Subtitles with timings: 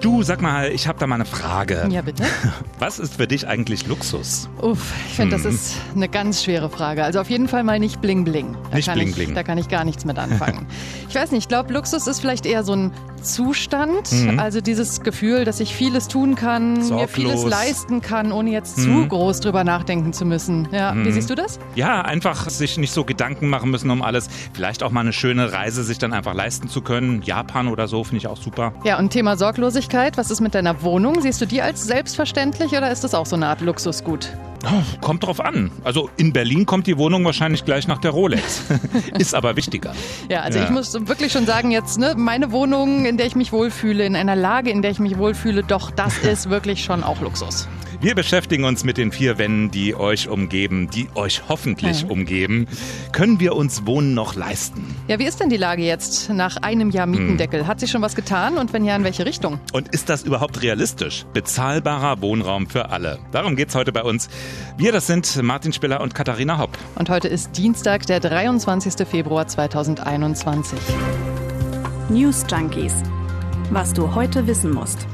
[0.00, 1.86] Du, sag mal, ich habe da mal eine Frage.
[1.90, 2.22] Ja, bitte.
[2.78, 4.48] Was ist für dich eigentlich Luxus?
[4.62, 5.42] Uff, ich finde, Hm.
[5.42, 7.02] das ist eine ganz schwere Frage.
[7.02, 8.56] Also auf jeden Fall mal nicht bling bling.
[8.70, 9.34] Da Nicht kann bling ich, bling.
[9.34, 10.66] Da kann ich gar nichts mit anfangen.
[11.08, 14.08] ich weiß nicht, ich glaube, Luxus ist vielleicht eher so ein Zustand.
[14.36, 16.84] Also dieses Gefühl, dass ich vieles tun kann, mir Mhm.
[16.84, 17.08] Sorglos.
[17.10, 17.14] Mhm.
[17.14, 20.68] vieles leisten kann, ohne jetzt zu groß drüber nachdenken zu müssen.
[20.70, 21.58] Ja, wie siehst du das?
[21.74, 24.28] Ja, einfach sich nicht so Gedanken machen müssen um alles.
[24.52, 27.22] Vielleicht auch mal eine schöne Reise sich dann einfach leisten zu können.
[27.22, 28.74] Japan oder so finde ich auch super.
[28.84, 31.20] Ja, und Thema Sorglosigkeit, was ist mit deiner Wohnung?
[31.20, 34.30] Siehst du die als selbstverständlich oder ist das auch so eine Art Luxusgut?
[34.64, 35.70] Oh, kommt drauf an.
[35.84, 38.62] Also in Berlin kommt die Wohnung wahrscheinlich gleich nach der Rolex.
[39.18, 39.92] Ist aber wichtiger.
[40.28, 40.64] Ja, also Ja.
[40.64, 44.16] ich muss wirklich schon sagen, jetzt, ne, meine Wohnung, in der ich mich wohlfühle, in
[44.16, 47.68] einer Lage, in der ich mich wohlfühle, doch, das ist wirklich schon auch Luxus.
[48.00, 52.66] Wir beschäftigen uns mit den vier Wänden, die euch umgeben, die euch hoffentlich umgeben.
[53.12, 54.94] Können wir uns Wohnen noch leisten?
[55.08, 57.66] Ja, wie ist denn die Lage jetzt nach einem Jahr Mietendeckel?
[57.66, 59.60] Hat sich schon was getan und wenn ja, in welche Richtung?
[59.72, 61.24] Und ist das überhaupt realistisch?
[61.32, 63.18] Bezahlbarer Wohnraum für alle.
[63.32, 64.28] Darum geht's heute bei uns.
[64.76, 66.76] Wir, das sind Martin Spiller und Katharina Hopp.
[66.96, 69.06] Und heute ist Dienstag, der 23.
[69.08, 70.78] Februar 2021.
[72.10, 72.94] News Junkies.
[73.70, 75.06] Was du heute wissen musst.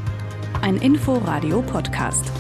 [0.60, 2.30] Ein Info-Radio-Podcast.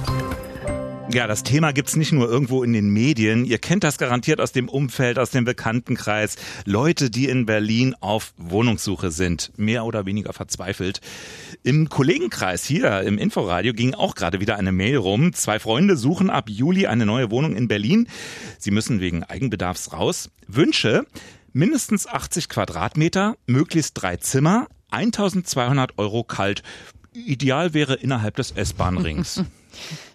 [1.14, 3.44] Ja, das Thema gibt's nicht nur irgendwo in den Medien.
[3.44, 6.36] Ihr kennt das garantiert aus dem Umfeld, aus dem Bekanntenkreis.
[6.64, 11.02] Leute, die in Berlin auf Wohnungssuche sind, mehr oder weniger verzweifelt.
[11.62, 15.34] Im Kollegenkreis hier im Inforadio ging auch gerade wieder eine Mail rum.
[15.34, 18.08] Zwei Freunde suchen ab Juli eine neue Wohnung in Berlin.
[18.58, 20.30] Sie müssen wegen Eigenbedarfs raus.
[20.48, 21.04] Wünsche
[21.52, 26.62] mindestens 80 Quadratmeter, möglichst drei Zimmer, 1200 Euro kalt.
[27.12, 29.44] Ideal wäre innerhalb des S-Bahn-Rings.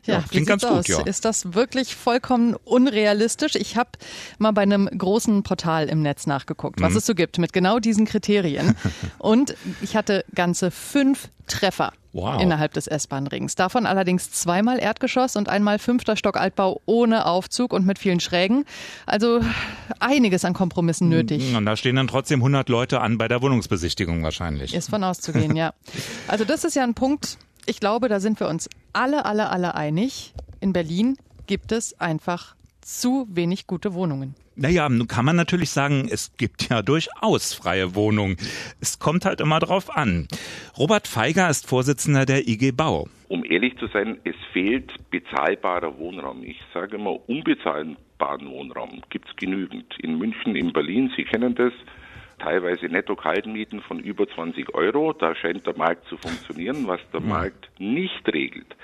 [0.06, 0.88] Ja, wie klingt ganz gut, aus?
[0.88, 1.02] ja.
[1.02, 3.56] Ist das wirklich vollkommen unrealistisch?
[3.56, 3.90] Ich habe
[4.38, 6.84] mal bei einem großen Portal im Netz nachgeguckt, Mhm.
[6.86, 8.76] was es so gibt mit genau diesen Kriterien.
[9.20, 12.42] Und ich hatte ganze fünf Treffer Wow.
[12.42, 13.56] innerhalb des S-Bahn-Rings.
[13.56, 18.66] Davon allerdings zweimal Erdgeschoss und einmal fünfter Stock Altbau ohne Aufzug und mit vielen Schrägen.
[19.06, 19.42] Also
[20.00, 21.56] einiges an Kompromissen nötig.
[21.56, 24.74] Und da stehen dann trotzdem 100 Leute an bei der Wohnungsbesichtigung wahrscheinlich.
[24.74, 25.74] Ist von auszugehen, ja.
[26.28, 29.76] Also das ist ja ein Punkt, ich glaube, da sind wir uns alle, alle, alle
[29.76, 30.34] einig.
[30.62, 34.36] In Berlin gibt es einfach zu wenig gute Wohnungen.
[34.56, 38.38] Naja, nun kann man natürlich sagen, es gibt ja durchaus freie Wohnungen.
[38.82, 40.28] Es kommt halt immer drauf an.
[40.78, 43.08] Robert Feiger ist Vorsitzender der IG Bau.
[43.28, 46.44] Um ehrlich zu sein, es fehlt bezahlbarer Wohnraum.
[46.44, 49.94] Ich sage immer, unbezahlbaren Wohnraum gibt es genügend.
[50.00, 51.74] In München, in Berlin, Sie kennen das,
[52.40, 55.14] teilweise Netto-Kaltmieten von über 20 Euro.
[55.14, 56.88] Da scheint der Markt zu funktionieren.
[56.88, 58.76] Was der Markt nicht regelt,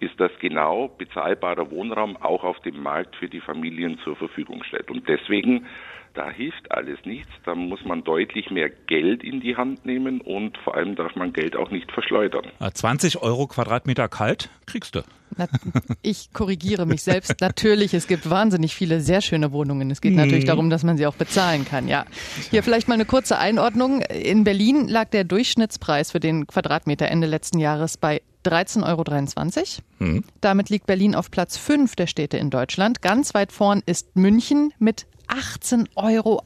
[0.00, 4.90] ist, dass genau bezahlbarer Wohnraum auch auf dem Markt für die Familien zur Verfügung steht.
[4.90, 5.66] Und deswegen,
[6.14, 7.30] da hilft alles nichts.
[7.44, 11.32] Da muss man deutlich mehr Geld in die Hand nehmen und vor allem darf man
[11.32, 12.46] Geld auch nicht verschleudern.
[12.60, 15.02] Äh, 20 Euro Quadratmeter kalt kriegst du.
[15.36, 15.46] Na,
[16.02, 17.40] ich korrigiere mich selbst.
[17.40, 19.90] Natürlich, es gibt wahnsinnig viele sehr schöne Wohnungen.
[19.90, 21.86] Es geht natürlich darum, dass man sie auch bezahlen kann.
[21.86, 22.04] Ja.
[22.50, 24.00] Hier vielleicht mal eine kurze Einordnung.
[24.02, 30.22] In Berlin lag der Durchschnittspreis für den Quadratmeter Ende letzten Jahres bei 13,23 Euro.
[30.40, 33.02] Damit liegt Berlin auf Platz 5 der Städte in Deutschland.
[33.02, 36.42] Ganz weit vorn ist München mit 18,61 Euro.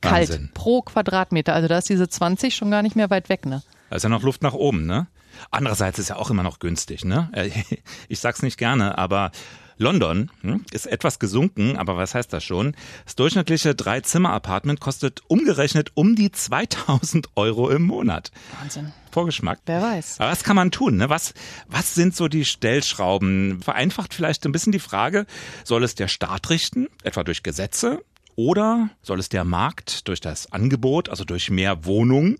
[0.00, 0.50] Kalt Wahnsinn.
[0.54, 1.54] pro Quadratmeter.
[1.54, 3.62] Also da ist diese 20 schon gar nicht mehr weit weg, ne?
[3.90, 5.06] Da ist ja noch Luft nach oben, ne?
[5.50, 7.30] Andererseits ist ja auch immer noch günstig, ne?
[7.32, 7.50] Äh,
[8.08, 9.30] Ich sag's nicht gerne, aber
[9.76, 12.76] London hm, ist etwas gesunken, aber was heißt das schon?
[13.04, 18.30] Das durchschnittliche Drei-Zimmer-Apartment kostet umgerechnet um die 2000 Euro im Monat.
[18.60, 18.92] Wahnsinn.
[19.10, 19.60] Vorgeschmack.
[19.66, 20.20] Wer weiß.
[20.20, 20.96] Aber was kann man tun?
[20.96, 21.08] Ne?
[21.08, 21.34] Was,
[21.68, 23.62] was sind so die Stellschrauben?
[23.62, 25.26] Vereinfacht vielleicht ein bisschen die Frage,
[25.62, 28.02] soll es der Staat richten, etwa durch Gesetze?
[28.36, 32.38] Oder soll es der Markt durch das Angebot, also durch mehr Wohnungen?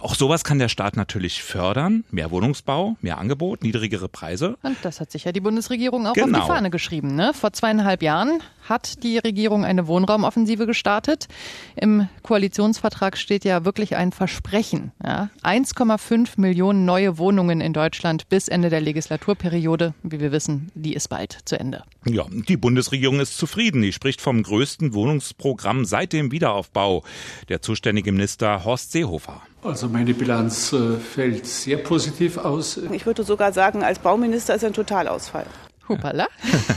[0.00, 2.04] Auch sowas kann der Staat natürlich fördern.
[2.10, 4.56] Mehr Wohnungsbau, mehr Angebot, niedrigere Preise.
[4.62, 6.40] Und das hat sich ja die Bundesregierung auch auf Genau.
[6.40, 7.14] die Fahne geschrieben.
[7.16, 7.32] Ne?
[7.34, 11.26] Vor zweieinhalb Jahren hat die Regierung eine Wohnraumoffensive gestartet.
[11.74, 14.92] Im Koalitionsvertrag steht ja wirklich ein Versprechen.
[15.04, 15.30] Ja?
[15.42, 19.94] 1,5 Millionen neue Wohnungen in Deutschland bis Ende der Legislaturperiode.
[20.04, 21.82] Wie wir wissen, die ist bald zu Ende.
[22.04, 23.82] Ja, die Bundesregierung ist zufrieden.
[23.82, 27.02] Die spricht vom größten Wohnungsprogramm seit dem Wiederaufbau.
[27.48, 29.42] Der zuständige Minister Horst Seehofer.
[29.62, 32.76] Also meine Bilanz äh, fällt sehr positiv aus.
[32.92, 35.46] Ich würde sogar sagen, als Bauminister ist er ein Totalausfall.
[35.88, 36.28] Hupala.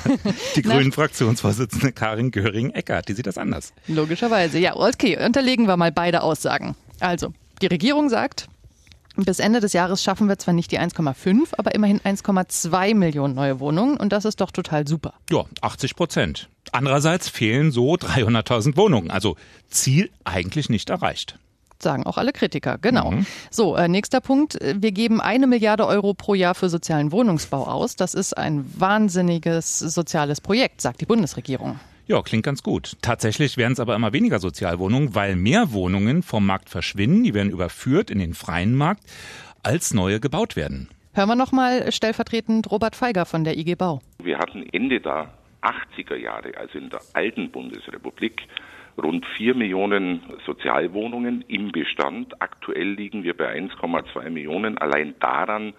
[0.55, 3.73] Die grünen Fraktionsvorsitzende Karin Göring-Eckert, die sieht das anders.
[3.87, 4.57] Logischerweise.
[4.57, 6.75] Ja, okay, unterlegen wir mal beide Aussagen.
[6.99, 8.47] Also, die Regierung sagt,
[9.17, 13.59] bis Ende des Jahres schaffen wir zwar nicht die 1,5, aber immerhin 1,2 Millionen neue
[13.59, 15.13] Wohnungen und das ist doch total super.
[15.29, 16.49] Ja, 80 Prozent.
[16.71, 19.11] Andererseits fehlen so 300.000 Wohnungen.
[19.11, 19.35] Also
[19.69, 21.37] Ziel eigentlich nicht erreicht.
[21.81, 23.11] Sagen auch alle Kritiker, genau.
[23.11, 23.25] Mhm.
[23.49, 24.57] So, äh, nächster Punkt.
[24.61, 27.95] Wir geben eine Milliarde Euro pro Jahr für sozialen Wohnungsbau aus.
[27.95, 31.79] Das ist ein wahnsinniges soziales Projekt, sagt die Bundesregierung.
[32.07, 32.97] Ja, klingt ganz gut.
[33.01, 37.23] Tatsächlich werden es aber immer weniger Sozialwohnungen, weil mehr Wohnungen vom Markt verschwinden.
[37.23, 39.03] Die werden überführt in den freien Markt,
[39.63, 40.89] als neue gebaut werden.
[41.13, 44.01] Hören wir nochmal stellvertretend Robert Feiger von der IG Bau.
[44.23, 45.31] Wir hatten Ende der
[45.61, 48.41] 80er Jahre, also in der alten Bundesrepublik,
[48.97, 52.41] rund 4 Millionen Sozialwohnungen im Bestand.
[52.41, 54.77] Aktuell liegen wir bei 1,2 Millionen.
[54.77, 55.73] Allein daran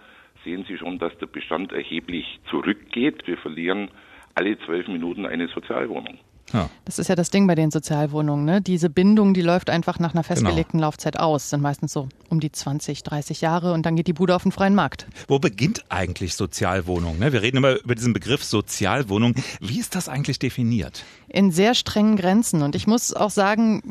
[0.44, 3.26] sehen Sie schon, dass der Bestand erheblich zurückgeht.
[3.26, 3.90] Wir verlieren
[4.34, 6.18] alle zwölf Minuten eine Sozialwohnung.
[6.52, 6.68] Ja.
[6.84, 8.44] Das ist ja das Ding bei den Sozialwohnungen.
[8.44, 8.60] Ne?
[8.60, 10.88] Diese Bindung, die läuft einfach nach einer festgelegten genau.
[10.88, 11.50] Laufzeit aus.
[11.50, 14.52] Sind meistens so um die 20, 30 Jahre und dann geht die Bude auf den
[14.52, 15.06] freien Markt.
[15.28, 17.18] Wo beginnt eigentlich Sozialwohnung?
[17.18, 17.32] Ne?
[17.32, 19.34] Wir reden immer über diesen Begriff Sozialwohnung.
[19.60, 21.04] Wie ist das eigentlich definiert?
[21.28, 22.62] In sehr strengen Grenzen.
[22.62, 23.82] Und ich muss auch sagen,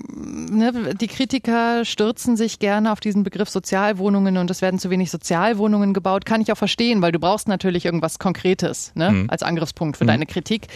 [0.52, 5.12] ne, die Kritiker stürzen sich gerne auf diesen Begriff Sozialwohnungen und es werden zu wenig
[5.12, 6.26] Sozialwohnungen gebaut.
[6.26, 9.12] Kann ich auch verstehen, weil du brauchst natürlich irgendwas Konkretes ne?
[9.12, 9.30] Mhm.
[9.30, 10.10] als Angriffspunkt für mhm.
[10.10, 10.68] deine Kritik.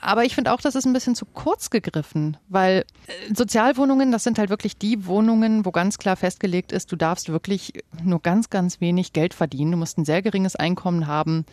[0.00, 4.24] Aber ich finde auch, das ist ein bisschen zu kurz gegriffen, weil äh, Sozialwohnungen, das
[4.24, 8.50] sind halt wirklich die Wohnungen, wo ganz klar festgelegt ist, du darfst wirklich nur ganz,
[8.50, 9.72] ganz wenig Geld verdienen.
[9.72, 11.44] Du musst ein sehr geringes Einkommen haben.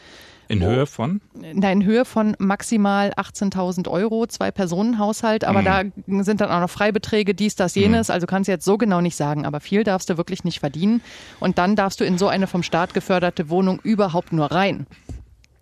[0.49, 1.19] In Höhe von?
[1.33, 5.65] Nein, in Höhe von maximal 18.000 Euro, zwei Personen Haushalt, aber mhm.
[6.05, 8.13] da sind dann auch noch Freibeträge, dies, das, jenes, mhm.
[8.13, 11.01] also kannst du jetzt so genau nicht sagen, aber viel darfst du wirklich nicht verdienen
[11.41, 14.87] und dann darfst du in so eine vom Staat geförderte Wohnung überhaupt nur rein.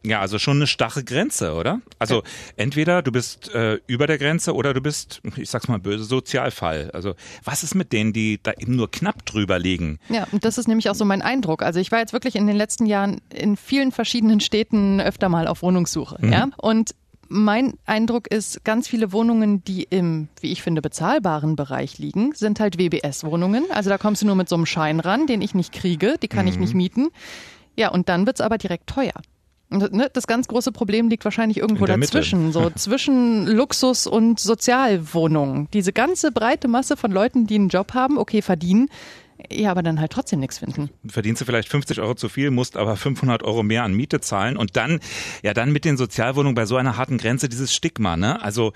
[0.06, 1.81] Ja, also schon eine starre Grenze, oder?
[2.00, 2.24] Also
[2.56, 6.92] entweder du bist äh, über der Grenze oder du bist, ich sag's mal böse, Sozialfall.
[6.94, 10.00] Also was ist mit denen, die da eben nur knapp drüber liegen?
[10.10, 11.63] Ja, und das ist nämlich auch so mein Eindruck.
[11.63, 15.48] Also ich war jetzt wirklich in den letzten Jahren in vielen verschiedenen Städten öfter mal
[15.48, 16.18] auf Wohnungssuche.
[16.19, 16.31] Mhm.
[16.31, 16.48] Ja?
[16.57, 16.92] Und
[17.28, 22.60] mein Eindruck ist, ganz viele Wohnungen, die im, wie ich finde, bezahlbaren Bereich liegen, sind
[22.60, 23.66] halt WBS-Wohnungen.
[23.72, 26.28] Also da kommst du nur mit so einem Schein ran, den ich nicht kriege, die
[26.28, 26.52] kann mhm.
[26.52, 27.10] ich nicht mieten.
[27.75, 29.13] Ja, und dann wird's aber direkt teuer.
[29.70, 32.54] Ne, das ganz große Problem liegt wahrscheinlich irgendwo dazwischen, Mitte.
[32.54, 35.68] so zwischen Luxus und Sozialwohnungen.
[35.74, 38.90] Diese ganze breite Masse von Leuten, die einen Job haben, okay, verdienen,
[39.52, 40.90] ja, aber dann halt trotzdem nichts finden.
[41.08, 44.56] Verdienst du vielleicht 50 Euro zu viel, musst aber 500 Euro mehr an Miete zahlen
[44.56, 45.00] und dann,
[45.44, 48.42] ja, dann mit den Sozialwohnungen bei so einer harten Grenze dieses Stigma, ne?
[48.42, 48.72] Also,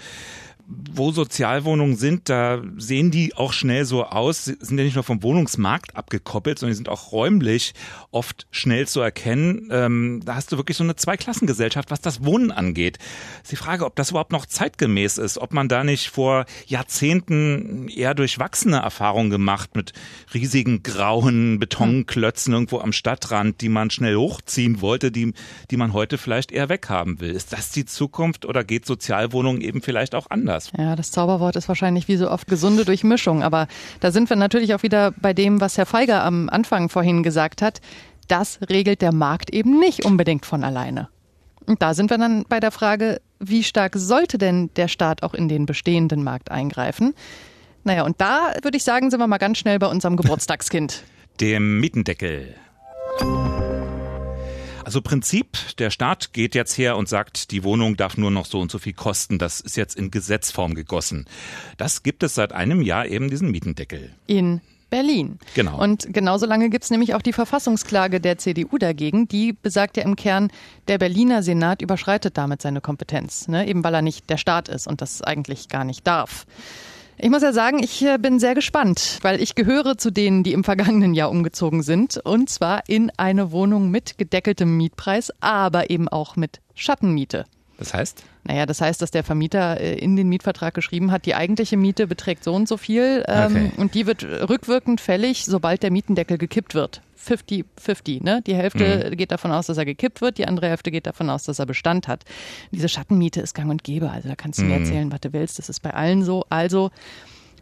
[0.71, 5.23] wo Sozialwohnungen sind, da sehen die auch schnell so aus, sind ja nicht nur vom
[5.23, 7.73] Wohnungsmarkt abgekoppelt, sondern die sind auch räumlich
[8.11, 9.69] oft schnell zu erkennen.
[9.71, 12.99] Ähm, da hast du wirklich so eine Zweiklassengesellschaft, was das Wohnen angeht.
[13.41, 17.87] ist die Frage, ob das überhaupt noch zeitgemäß ist, ob man da nicht vor Jahrzehnten
[17.87, 19.93] eher durchwachsene Erfahrungen gemacht mit
[20.33, 25.33] riesigen grauen Betonklötzen irgendwo am Stadtrand, die man schnell hochziehen wollte, die,
[25.71, 27.31] die man heute vielleicht eher weghaben will.
[27.31, 30.58] Ist das die Zukunft oder geht Sozialwohnungen eben vielleicht auch anders?
[30.59, 30.71] Anders.
[30.77, 33.43] Ja, das Zauberwort ist wahrscheinlich wie so oft gesunde Durchmischung.
[33.43, 33.67] Aber
[33.99, 37.61] da sind wir natürlich auch wieder bei dem, was Herr Feiger am Anfang vorhin gesagt
[37.61, 37.81] hat.
[38.27, 41.09] Das regelt der Markt eben nicht unbedingt von alleine.
[41.65, 45.33] Und da sind wir dann bei der Frage, wie stark sollte denn der Staat auch
[45.33, 47.13] in den bestehenden Markt eingreifen?
[47.83, 51.03] Naja, und da würde ich sagen, sind wir mal ganz schnell bei unserem Geburtstagskind.
[51.39, 52.55] Dem Mietendeckel.
[54.89, 58.59] Also Prinzip, der Staat geht jetzt her und sagt, die Wohnung darf nur noch so
[58.59, 59.37] und so viel kosten.
[59.37, 61.27] Das ist jetzt in Gesetzform gegossen.
[61.77, 64.09] Das gibt es seit einem Jahr eben diesen Mietendeckel.
[64.25, 65.37] In Berlin.
[65.53, 65.79] Genau.
[65.79, 69.27] Und genauso lange gibt es nämlich auch die Verfassungsklage der CDU dagegen.
[69.27, 70.49] Die besagt ja im Kern,
[70.87, 73.67] der Berliner Senat überschreitet damit seine Kompetenz, ne?
[73.67, 76.47] eben weil er nicht der Staat ist und das eigentlich gar nicht darf.
[77.21, 80.53] Ich muss ja sagen, ich äh, bin sehr gespannt, weil ich gehöre zu denen, die
[80.53, 82.17] im vergangenen Jahr umgezogen sind.
[82.23, 87.43] Und zwar in eine Wohnung mit gedeckeltem Mietpreis, aber eben auch mit Schattenmiete.
[87.79, 88.23] Das heißt?
[88.43, 92.07] Naja, das heißt, dass der Vermieter äh, in den Mietvertrag geschrieben hat, die eigentliche Miete
[92.07, 93.71] beträgt so und so viel ähm, okay.
[93.77, 97.01] und die wird rückwirkend fällig, sobald der Mietendeckel gekippt wird.
[97.25, 98.23] 50-50.
[98.23, 98.41] Ne?
[98.45, 99.17] Die Hälfte mhm.
[99.17, 101.65] geht davon aus, dass er gekippt wird, die andere Hälfte geht davon aus, dass er
[101.65, 102.25] Bestand hat.
[102.71, 104.09] Diese Schattenmiete ist gang und gäbe.
[104.09, 104.69] Also da kannst du mhm.
[104.69, 105.57] mir erzählen, was du willst.
[105.57, 106.45] Das ist bei allen so.
[106.49, 106.91] Also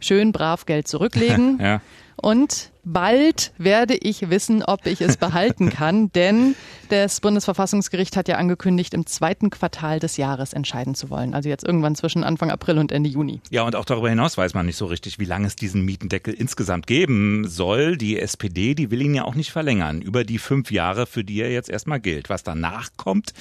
[0.00, 1.58] schön brav Geld zurücklegen.
[1.62, 1.80] ja.
[2.20, 6.56] Und bald werde ich wissen, ob ich es behalten kann, denn
[6.88, 11.32] das Bundesverfassungsgericht hat ja angekündigt, im zweiten Quartal des Jahres entscheiden zu wollen.
[11.34, 13.40] Also jetzt irgendwann zwischen Anfang April und Ende Juni.
[13.50, 16.34] Ja, und auch darüber hinaus weiß man nicht so richtig, wie lange es diesen Mietendeckel
[16.34, 17.96] insgesamt geben soll.
[17.96, 20.02] Die SPD, die will ihn ja auch nicht verlängern.
[20.02, 22.30] Über die fünf Jahre, für die er jetzt erstmal gilt.
[22.30, 23.32] Was danach kommt,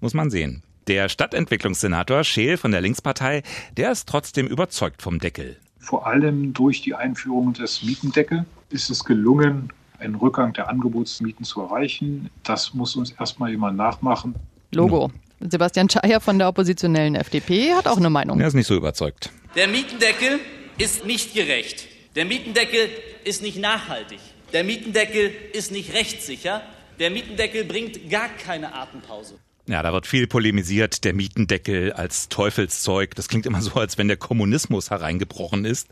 [0.00, 0.62] muss man sehen.
[0.88, 3.42] Der Stadtentwicklungssenator Scheel von der Linkspartei,
[3.76, 5.56] der ist trotzdem überzeugt vom Deckel.
[5.86, 11.60] Vor allem durch die Einführung des Mietendeckel ist es gelungen, einen Rückgang der Angebotsmieten zu
[11.60, 12.28] erreichen.
[12.42, 14.34] Das muss uns erstmal jemand nachmachen.
[14.72, 15.12] Logo.
[15.38, 18.40] Sebastian Scheier von der oppositionellen FDP hat auch eine Meinung.
[18.40, 19.30] Er ist nicht so überzeugt.
[19.54, 20.40] Der Mietendeckel
[20.76, 21.86] ist nicht gerecht.
[22.16, 22.88] Der Mietendeckel
[23.24, 24.18] ist nicht nachhaltig.
[24.52, 26.62] Der Mietendeckel ist nicht rechtssicher.
[26.98, 29.38] Der Mietendeckel bringt gar keine Atempause.
[29.68, 33.16] Ja, da wird viel polemisiert, der Mietendeckel als Teufelszeug.
[33.16, 35.88] Das klingt immer so, als wenn der Kommunismus hereingebrochen ist,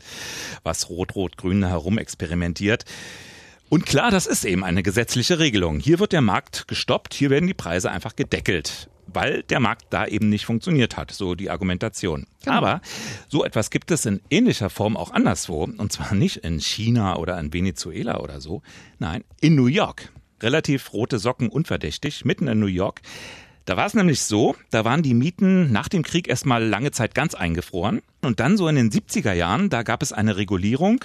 [0.63, 2.85] was Rot-Rot-Grün herumexperimentiert.
[3.67, 5.79] Und klar, das ist eben eine gesetzliche Regelung.
[5.79, 10.05] Hier wird der Markt gestoppt, hier werden die Preise einfach gedeckelt, weil der Markt da
[10.05, 12.27] eben nicht funktioniert hat, so die Argumentation.
[12.45, 12.55] Genau.
[12.55, 12.81] Aber
[13.27, 17.37] so etwas gibt es in ähnlicher Form auch anderswo, und zwar nicht in China oder
[17.39, 18.61] in Venezuela oder so,
[18.99, 20.13] nein, in New York.
[20.41, 23.01] Relativ rote Socken unverdächtig, mitten in New York.
[23.65, 27.15] Da war es nämlich so, da waren die Mieten nach dem Krieg erstmal lange Zeit
[27.15, 28.01] ganz eingefroren.
[28.21, 31.03] Und dann so in den 70er Jahren, da gab es eine Regulierung.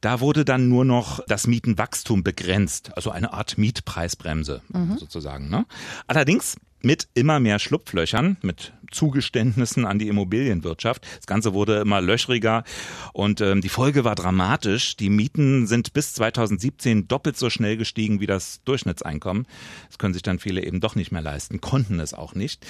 [0.00, 2.92] Da wurde dann nur noch das Mietenwachstum begrenzt.
[2.96, 4.98] Also eine Art Mietpreisbremse mhm.
[4.98, 5.48] sozusagen.
[5.48, 5.66] Ne?
[6.06, 11.06] Allerdings mit immer mehr Schlupflöchern, mit Zugeständnissen an die Immobilienwirtschaft.
[11.16, 12.64] Das Ganze wurde immer löchriger
[13.12, 14.96] und ähm, die Folge war dramatisch.
[14.96, 19.46] Die Mieten sind bis 2017 doppelt so schnell gestiegen wie das Durchschnittseinkommen.
[19.88, 22.66] Das können sich dann viele eben doch nicht mehr leisten, konnten es auch nicht.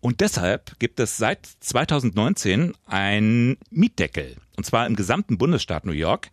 [0.00, 4.36] Und deshalb gibt es seit 2019 einen Mietdeckel.
[4.56, 6.30] Und zwar im gesamten Bundesstaat New York.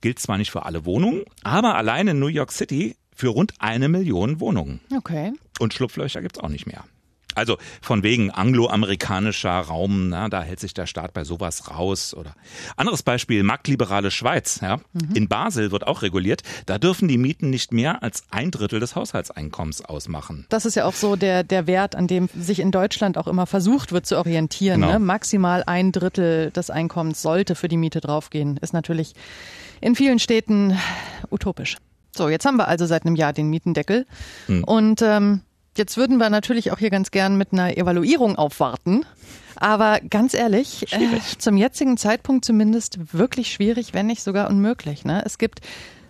[0.00, 3.88] Gilt zwar nicht für alle Wohnungen, aber allein in New York City für rund eine
[3.88, 4.80] Million Wohnungen.
[4.94, 5.32] Okay.
[5.58, 6.84] Und Schlupflöcher gibt's auch nicht mehr.
[7.34, 12.14] Also von wegen angloamerikanischer Raum, na, da hält sich der Staat bei sowas raus.
[12.14, 12.34] Oder
[12.76, 14.60] anderes Beispiel, marktliberale Schweiz.
[14.62, 14.78] Ja.
[14.92, 15.14] Mhm.
[15.14, 16.42] In Basel wird auch reguliert.
[16.66, 20.46] Da dürfen die Mieten nicht mehr als ein Drittel des Haushaltseinkommens ausmachen.
[20.48, 23.46] Das ist ja auch so der, der Wert, an dem sich in Deutschland auch immer
[23.46, 24.80] versucht wird zu orientieren.
[24.80, 24.92] Genau.
[24.92, 24.98] Ne?
[24.98, 28.58] Maximal ein Drittel des Einkommens sollte für die Miete draufgehen.
[28.58, 29.14] Ist natürlich
[29.80, 30.78] in vielen Städten
[31.30, 31.76] utopisch.
[32.16, 34.06] So, jetzt haben wir also seit einem Jahr den Mietendeckel.
[34.46, 34.64] Hm.
[34.64, 35.40] Und ähm,
[35.76, 39.04] jetzt würden wir natürlich auch hier ganz gern mit einer Evaluierung aufwarten.
[39.56, 45.04] Aber ganz ehrlich, äh, zum jetzigen Zeitpunkt zumindest wirklich schwierig, wenn nicht sogar unmöglich.
[45.04, 45.22] Ne?
[45.24, 45.60] Es gibt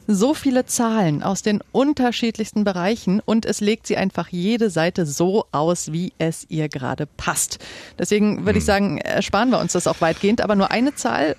[0.06, 5.46] so viele Zahlen aus den unterschiedlichsten Bereichen und es legt sie einfach jede Seite so
[5.50, 7.58] aus, wie es ihr gerade passt.
[7.99, 8.58] Deswegen würde hm.
[8.58, 10.42] ich sagen, ersparen wir uns das auch weitgehend.
[10.42, 11.37] Aber nur eine Zahl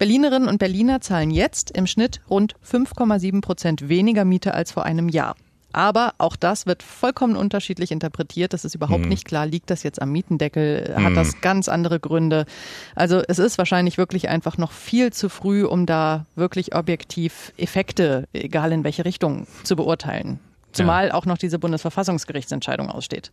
[0.00, 5.10] Berlinerinnen und Berliner zahlen jetzt im Schnitt rund 5,7 Prozent weniger Miete als vor einem
[5.10, 5.36] Jahr.
[5.72, 8.54] Aber auch das wird vollkommen unterschiedlich interpretiert.
[8.54, 9.10] Das ist überhaupt mhm.
[9.10, 9.44] nicht klar.
[9.44, 10.94] Liegt das jetzt am Mietendeckel?
[10.96, 11.16] Hat mhm.
[11.16, 12.46] das ganz andere Gründe?
[12.94, 18.26] Also es ist wahrscheinlich wirklich einfach noch viel zu früh, um da wirklich objektiv Effekte,
[18.32, 20.40] egal in welche Richtung, zu beurteilen.
[20.72, 21.14] Zumal ja.
[21.14, 23.32] auch noch diese Bundesverfassungsgerichtsentscheidung aussteht.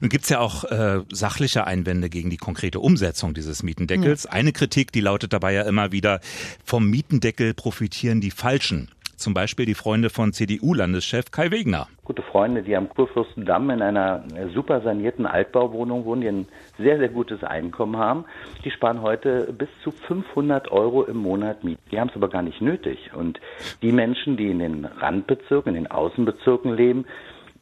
[0.00, 4.24] Nun gibt's ja auch äh, sachliche Einwände gegen die konkrete Umsetzung dieses Mietendeckels.
[4.24, 4.30] Ja.
[4.30, 6.20] Eine Kritik, die lautet dabei ja immer wieder,
[6.64, 8.90] vom Mietendeckel profitieren die Falschen.
[9.20, 11.88] Zum Beispiel die Freunde von CDU-Landeschef Kai Wegner.
[12.04, 14.24] Gute Freunde, die am Kurfürstendamm in einer
[14.54, 16.48] super sanierten Altbauwohnung wohnen, die ein
[16.78, 18.24] sehr, sehr gutes Einkommen haben.
[18.64, 21.78] Die sparen heute bis zu 500 Euro im Monat Miet.
[21.92, 23.10] Die haben es aber gar nicht nötig.
[23.14, 23.38] Und
[23.82, 27.04] die Menschen, die in den Randbezirken, in den Außenbezirken leben,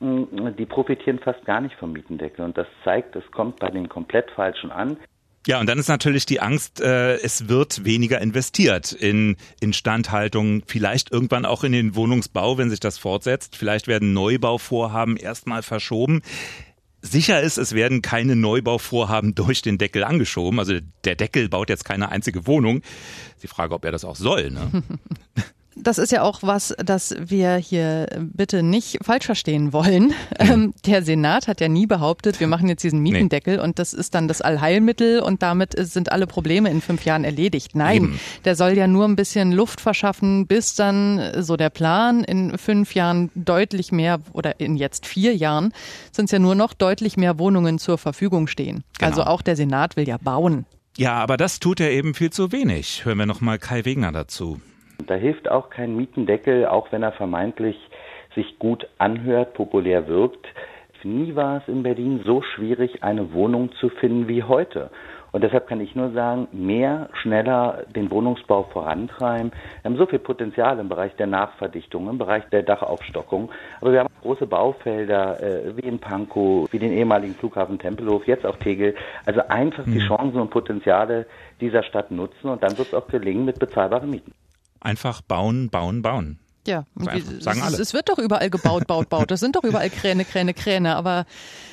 [0.01, 2.45] die profitieren fast gar nicht vom Mietendeckel.
[2.45, 4.97] Und das zeigt, es kommt bei den komplett Falschen an.
[5.47, 11.11] Ja, und dann ist natürlich die Angst, äh, es wird weniger investiert in Instandhaltung, vielleicht
[11.11, 13.57] irgendwann auch in den Wohnungsbau, wenn sich das fortsetzt.
[13.57, 16.23] Vielleicht werden Neubauvorhaben erstmal verschoben.
[17.01, 20.59] Sicher ist, es werden keine Neubauvorhaben durch den Deckel angeschoben.
[20.59, 20.75] Also
[21.05, 22.83] der Deckel baut jetzt keine einzige Wohnung.
[23.43, 24.51] Die Frage, ob er das auch soll.
[24.51, 24.83] Ne?
[25.83, 30.13] das ist ja auch was, das wir hier bitte nicht falsch verstehen wollen.
[30.41, 30.75] Mhm.
[30.87, 33.63] der Senat hat ja nie behauptet, wir machen jetzt diesen Mietendeckel nee.
[33.63, 37.75] und das ist dann das Allheilmittel und damit sind alle Probleme in fünf Jahren erledigt.
[37.75, 38.21] Nein, Eben.
[38.45, 42.95] der soll ja nur ein bisschen Luft verschaffen, bis dann so der Plan in fünf
[42.95, 45.73] Jahren deutlich mehr oder in jetzt vier Jahren
[46.13, 48.85] sind es ja nur noch deutlich mehr Wohnungen zur Verfügung stehen.
[48.99, 49.11] Genau.
[49.11, 50.67] Also auch der Senat will ja bauen.
[50.97, 53.05] Ja, aber das tut er eben viel zu wenig.
[53.05, 54.61] Hören wir noch mal Kai Wegner dazu.
[55.07, 57.77] Da hilft auch kein Mietendeckel, auch wenn er vermeintlich
[58.35, 60.47] sich gut anhört, populär wirkt.
[61.05, 64.91] Nie war es in Berlin so schwierig, eine Wohnung zu finden wie heute.
[65.31, 69.53] Und deshalb kann ich nur sagen, mehr, schneller den Wohnungsbau vorantreiben.
[69.83, 73.51] Wir haben so viel Potenzial im Bereich der Nachverdichtung, im Bereich der Dachaufstockung.
[73.81, 78.47] Aber wir haben große Baufelder äh, wie in Pankow, wie den ehemaligen Flughafen Tempelhof, jetzt
[78.47, 78.95] auch Tegel.
[79.27, 79.93] Also einfach mhm.
[79.93, 81.27] die Chancen und Potenziale
[81.61, 84.33] dieser Stadt nutzen und dann wird es auch gelingen mit bezahlbaren Mieten.
[84.81, 86.39] Einfach bauen, bauen, bauen.
[86.67, 87.79] Ja, also sagen alle.
[87.79, 89.31] Es, wird doch überall gebaut, baut, baut.
[89.31, 90.97] Das sind doch überall Kräne, Kräne, Kräne.
[90.97, 91.25] Aber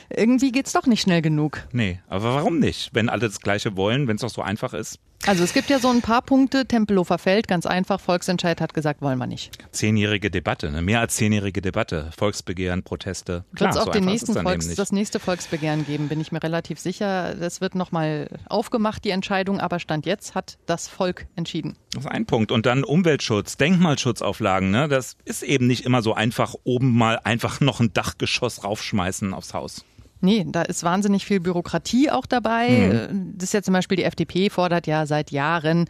[0.10, 1.68] irgendwie geht's doch nicht schnell genug.
[1.74, 2.92] Nee, aber warum nicht?
[2.94, 5.00] Wenn alle das Gleiche wollen, wenn es doch so einfach ist.
[5.28, 6.68] Also es gibt ja so ein paar Punkte.
[6.68, 8.00] Tempelhofer Feld, ganz einfach.
[8.00, 9.58] Volksentscheid hat gesagt, wollen wir nicht.
[9.72, 10.84] Zehnjährige Debatte, ne?
[10.84, 12.12] mehr als zehnjährige Debatte.
[12.16, 13.44] Volksbegehren, Proteste.
[13.52, 16.80] Wird es auch so den nächsten Volks, das nächste Volksbegehren geben, bin ich mir relativ
[16.80, 17.34] sicher.
[17.34, 19.60] Das wird nochmal aufgemacht, die Entscheidung.
[19.60, 21.76] Aber Stand jetzt hat das Volk entschieden.
[21.94, 22.52] Das ist ein Punkt.
[22.52, 24.70] Und dann Umweltschutz, Denkmalschutzauflagen.
[24.70, 24.88] Ne?
[24.88, 29.56] Das ist eben nicht immer so einfach, oben mal einfach noch ein Dachgeschoss raufschmeißen aufs
[29.56, 29.86] Haus.
[30.22, 33.10] Nee, da ist wahnsinnig viel Bürokratie auch dabei.
[33.12, 33.34] Mhm.
[33.36, 35.86] Das ist ja zum Beispiel die FDP fordert ja seit Jahren,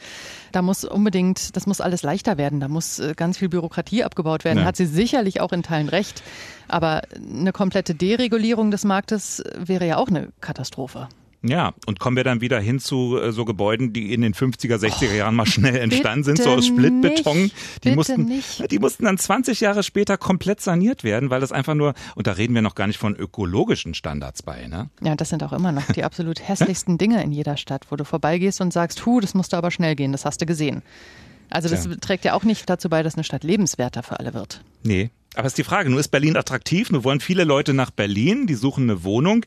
[0.51, 4.43] da muss unbedingt, das muss alles leichter werden, da muss äh, ganz viel Bürokratie abgebaut
[4.43, 4.59] werden.
[4.59, 4.65] Ja.
[4.65, 6.23] Hat sie sicherlich auch in Teilen recht.
[6.67, 11.07] Aber eine komplette Deregulierung des Marktes wäre ja auch eine Katastrophe.
[11.47, 14.77] Ja, und kommen wir dann wieder hin zu äh, so Gebäuden, die in den 50er,
[14.77, 17.51] 60er Jahren mal schnell entstanden sind, so aus Splittbeton.
[17.83, 18.71] Die mussten, nicht.
[18.71, 22.33] die mussten dann 20 Jahre später komplett saniert werden, weil das einfach nur, und da
[22.33, 24.89] reden wir noch gar nicht von ökologischen Standards bei, ne?
[25.01, 28.05] Ja, das sind auch immer noch die absolut hässlichsten Dinge in jeder Stadt, wo du
[28.05, 30.81] vorbeigehst und sagst, hu, das musste aber schnell gehen, das hast du gesehen.
[31.49, 31.95] Also das Tja.
[32.01, 34.61] trägt ja auch nicht dazu bei, dass eine Stadt lebenswerter für alle wird.
[34.83, 36.91] Nee, aber ist die Frage, nur ist Berlin attraktiv?
[36.91, 39.45] Nur wollen viele Leute nach Berlin, die suchen eine Wohnung.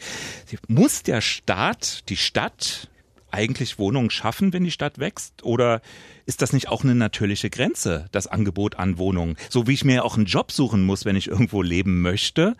[0.66, 2.88] Muss der Staat, die Stadt
[3.30, 5.44] eigentlich Wohnungen schaffen, wenn die Stadt wächst?
[5.44, 5.80] Oder
[6.26, 9.36] ist das nicht auch eine natürliche Grenze, das Angebot an Wohnungen?
[9.50, 12.56] So wie ich mir auch einen Job suchen muss, wenn ich irgendwo leben möchte,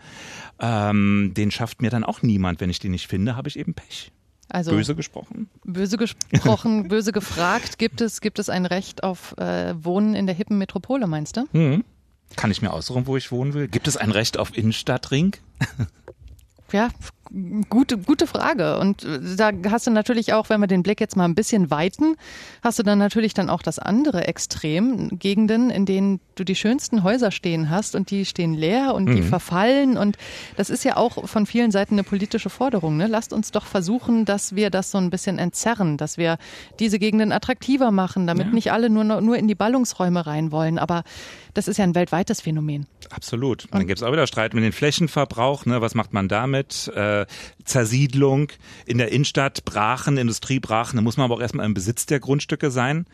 [0.59, 2.59] ähm, den schafft mir dann auch niemand.
[2.59, 4.11] Wenn ich den nicht finde, habe ich eben Pech.
[4.51, 5.47] Also böse gesprochen?
[5.63, 7.77] Böse gesprochen, böse gefragt.
[7.77, 11.45] Gibt es, gibt es ein Recht auf äh, Wohnen in der hippen Metropole, meinst du?
[11.51, 11.83] Mhm.
[12.35, 13.67] Kann ich mir aussuchen, wo ich wohnen will?
[13.67, 15.35] Gibt es ein Recht auf Innenstadtring?
[16.71, 16.89] Ja,
[17.69, 18.79] gute, gute Frage.
[18.79, 21.69] Und äh, da hast du natürlich auch, wenn wir den Blick jetzt mal ein bisschen
[21.69, 22.15] weiten,
[22.61, 27.03] hast du dann natürlich dann auch das andere Extrem, Gegenden, in denen du die schönsten
[27.03, 29.15] Häuser stehen hast und die stehen leer und mhm.
[29.15, 29.97] die verfallen.
[29.97, 30.17] Und
[30.57, 32.97] das ist ja auch von vielen Seiten eine politische Forderung.
[32.97, 33.07] Ne?
[33.07, 36.37] Lasst uns doch versuchen, dass wir das so ein bisschen entzerren, dass wir
[36.79, 38.53] diese Gegenden attraktiver machen, damit ja.
[38.53, 40.79] nicht alle nur, nur in die Ballungsräume rein wollen.
[40.79, 41.03] Aber
[41.53, 42.85] das ist ja ein weltweites Phänomen.
[43.09, 43.65] Absolut.
[43.65, 45.65] Und dann gibt es auch wieder Streit mit dem Flächenverbrauch.
[45.65, 45.81] Ne?
[45.81, 46.87] Was macht man damit?
[46.95, 47.25] Äh,
[47.65, 48.51] Zersiedlung
[48.85, 50.97] in der Innenstadt, Brachen, Industriebrachen.
[50.97, 53.05] Da muss man aber auch erstmal im Besitz der Grundstücke sein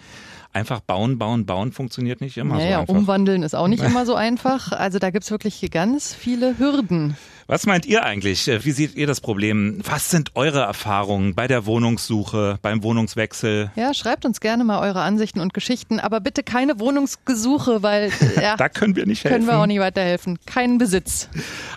[0.56, 2.96] einfach bauen, bauen, bauen funktioniert nicht immer naja, so einfach.
[2.96, 4.72] Umwandeln ist auch nicht immer so einfach.
[4.72, 7.18] Also da gibt es wirklich ganz viele Hürden.
[7.48, 8.48] Was meint ihr eigentlich?
[8.48, 9.80] Wie seht ihr das Problem?
[9.84, 13.70] Was sind eure Erfahrungen bei der Wohnungssuche, beim Wohnungswechsel?
[13.76, 18.56] Ja, schreibt uns gerne mal eure Ansichten und Geschichten, aber bitte keine Wohnungsgesuche, weil ja,
[18.58, 19.36] da können wir nicht helfen.
[19.36, 20.40] Können wir auch nicht weiterhelfen.
[20.48, 21.30] Keinen Besitz.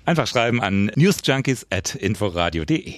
[0.07, 2.95] Einfach schreiben an newsjunkies@inforadio.de.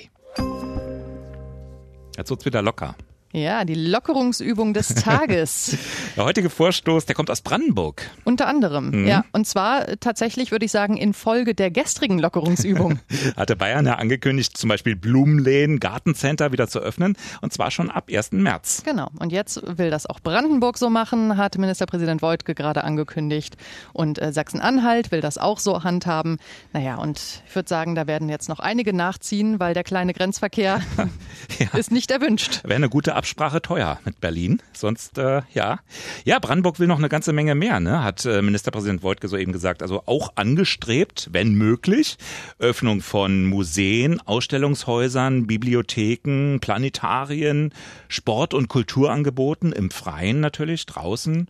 [2.16, 2.94] Jetzt wird's wieder locker.
[3.32, 5.76] Ja, die Lockerungsübung des Tages.
[6.16, 8.02] der heutige Vorstoß, der kommt aus Brandenburg.
[8.24, 9.06] Unter anderem, mhm.
[9.06, 9.24] ja.
[9.32, 12.98] Und zwar tatsächlich, würde ich sagen, infolge der gestrigen Lockerungsübung.
[13.36, 17.16] Hatte Bayern ja angekündigt, zum Beispiel Blumenläden, Gartencenter wieder zu öffnen.
[17.40, 18.32] Und zwar schon ab 1.
[18.32, 18.82] März.
[18.84, 19.10] Genau.
[19.20, 23.56] Und jetzt will das auch Brandenburg so machen, hat Ministerpräsident Woidke gerade angekündigt.
[23.92, 26.38] Und äh, Sachsen-Anhalt will das auch so handhaben.
[26.72, 30.80] Naja, und ich würde sagen, da werden jetzt noch einige nachziehen, weil der kleine Grenzverkehr
[31.60, 31.78] ja.
[31.78, 32.64] ist nicht erwünscht.
[32.64, 34.62] Wäre eine gute Absprache teuer mit Berlin.
[34.72, 35.80] Sonst, äh, ja.
[36.24, 38.02] Ja, Brandenburg will noch eine ganze Menge mehr, ne?
[38.02, 39.82] hat äh, Ministerpräsident Woidke soeben gesagt.
[39.82, 42.16] Also auch angestrebt, wenn möglich,
[42.58, 47.74] Öffnung von Museen, Ausstellungshäusern, Bibliotheken, Planetarien,
[48.08, 51.46] Sport- und Kulturangeboten im Freien natürlich, draußen.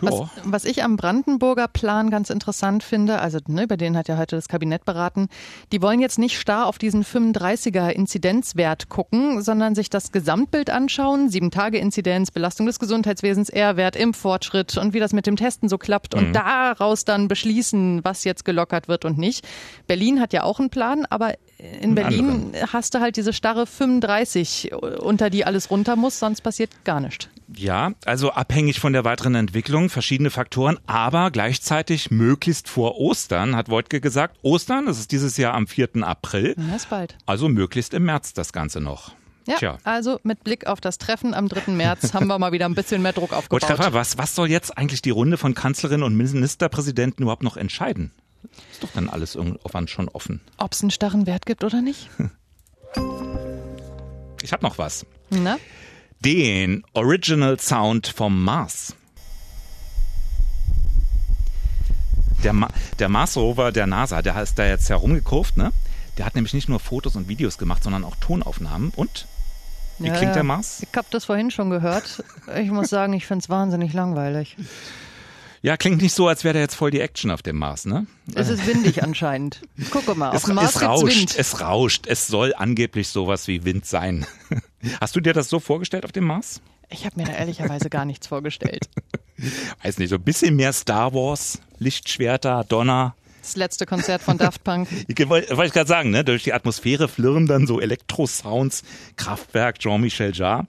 [0.00, 4.18] Was, was, ich am Brandenburger Plan ganz interessant finde, also ne, über den hat ja
[4.18, 5.28] heute das Kabinett beraten,
[5.72, 11.30] die wollen jetzt nicht starr auf diesen 35er Inzidenzwert gucken, sondern sich das Gesamtbild anschauen.
[11.30, 15.68] Sieben Tage Inzidenz, Belastung des Gesundheitswesens, R-Wert im Fortschritt und wie das mit dem Testen
[15.68, 16.32] so klappt und mhm.
[16.32, 19.46] daraus dann beschließen, was jetzt gelockert wird und nicht.
[19.86, 22.72] Berlin hat ja auch einen Plan, aber in Berlin anderen.
[22.72, 27.28] hast du halt diese starre 35, unter die alles runter muss, sonst passiert gar nichts.
[27.54, 33.68] Ja, also abhängig von der weiteren Entwicklung, verschiedene Faktoren, aber gleichzeitig möglichst vor Ostern, hat
[33.68, 34.38] Wojtke gesagt.
[34.42, 36.02] Ostern, das ist dieses Jahr am 4.
[36.02, 36.54] April.
[36.56, 37.16] Das ist bald.
[37.26, 39.12] Also möglichst im März das Ganze noch.
[39.46, 39.78] Ja, Tja.
[39.84, 41.72] also mit Blick auf das Treffen am 3.
[41.72, 43.62] März haben wir mal wieder ein bisschen mehr Druck aufgebaut.
[43.68, 48.10] Treffer, was, was soll jetzt eigentlich die Runde von Kanzlerin und Ministerpräsidenten überhaupt noch entscheiden?
[48.72, 50.40] Ist doch dann alles irgendwann schon offen.
[50.58, 52.08] Ob es einen starren Wert gibt oder nicht?
[54.42, 55.06] Ich habe noch was.
[55.30, 55.56] Na?
[56.20, 58.94] Den Original Sound vom Mars.
[62.42, 65.72] Der, Ma der Mars Rover der NASA, der ist da jetzt herumgekurvt, ne?
[66.18, 68.92] Der hat nämlich nicht nur Fotos und Videos gemacht, sondern auch Tonaufnahmen.
[68.94, 69.26] Und?
[69.98, 70.82] Wie ja, klingt der Mars?
[70.82, 72.22] Ich habe das vorhin schon gehört.
[72.56, 74.56] Ich muss sagen, ich finde es wahnsinnig langweilig.
[75.64, 78.06] Ja, klingt nicht so, als wäre da jetzt voll die Action auf dem Mars, ne?
[78.34, 79.62] Es ist windig anscheinend.
[79.90, 81.38] Guck mal, auf es, dem Mars es rauscht, Wind.
[81.38, 82.06] es rauscht.
[82.06, 84.26] Es soll angeblich sowas wie Wind sein.
[85.00, 86.60] Hast du dir das so vorgestellt auf dem Mars?
[86.90, 88.90] Ich habe mir da ehrlicherweise gar nichts vorgestellt.
[89.82, 93.14] Weiß nicht, so ein bisschen mehr Star Wars, Lichtschwerter, Donner.
[93.40, 94.88] Das letzte Konzert von Daft Punk.
[95.08, 96.24] Ich wollte wollt ich gerade sagen, ne?
[96.24, 98.82] durch die Atmosphäre flirren dann so Elektro-Sounds,
[99.16, 100.66] Kraftwerk, Jean-Michel Jarre.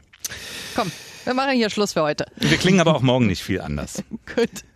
[0.73, 0.89] Komm,
[1.25, 2.27] wir machen hier Schluss für heute.
[2.37, 4.01] Wir klingen aber auch morgen nicht viel anders.
[4.33, 4.63] Gut,